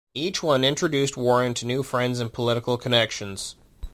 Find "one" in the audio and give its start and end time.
0.41-0.63